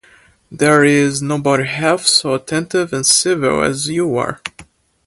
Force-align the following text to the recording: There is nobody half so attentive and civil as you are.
There 0.51 0.83
is 0.83 1.21
nobody 1.21 1.65
half 1.67 2.07
so 2.07 2.33
attentive 2.33 2.91
and 2.91 3.05
civil 3.05 3.63
as 3.63 3.87
you 3.87 4.17
are. 4.17 4.41